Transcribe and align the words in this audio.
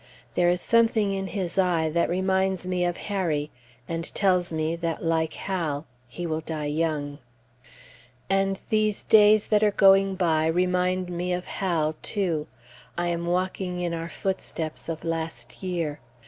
There 0.33 0.49
is 0.49 0.61
something 0.61 1.11
in 1.13 1.27
his 1.27 1.59
eye 1.59 1.87
that 1.89 2.09
reminds 2.09 2.65
me 2.65 2.83
of 2.85 2.97
Harry, 3.05 3.51
and 3.87 4.11
tells 4.15 4.51
me 4.51 4.75
that, 4.77 5.05
like 5.05 5.33
Hal, 5.35 5.85
he 6.07 6.25
will 6.25 6.41
die 6.41 6.65
young. 6.65 7.19
And 8.27 8.59
these 8.71 9.03
days 9.03 9.45
that 9.49 9.61
are 9.61 9.69
going 9.69 10.15
by 10.15 10.47
remind 10.47 11.09
me 11.11 11.31
of 11.33 11.45
Hal, 11.45 11.93
too. 12.01 12.47
I 12.97 13.09
am 13.09 13.27
walking 13.27 13.79
in 13.79 13.93
our 13.93 14.09
footsteps 14.09 14.89
of 14.89 15.03
last 15.05 15.61
year. 15.61 15.99